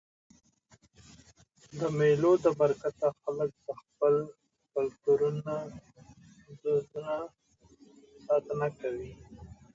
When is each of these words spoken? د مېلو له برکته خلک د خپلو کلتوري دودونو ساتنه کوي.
د 1.79 1.79
مېلو 1.97 2.31
له 2.43 2.49
برکته 2.59 3.07
خلک 3.21 3.51
د 3.65 3.67
خپلو 3.81 4.23
کلتوري 4.73 5.29
دودونو 6.63 7.15
ساتنه 8.25 8.67
کوي. 8.79 9.11